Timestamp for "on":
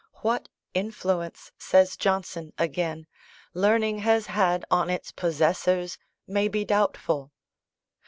4.71-4.89